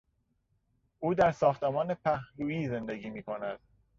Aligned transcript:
او 0.99 1.13
در 1.13 1.31
ساختمان 1.31 1.93
پهلویی 1.93 2.67
زندگی 2.67 3.09
میکند. 3.09 3.59